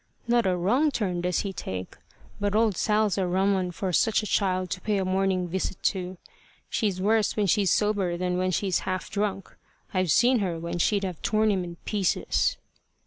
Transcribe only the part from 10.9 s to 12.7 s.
have torn him in pieces."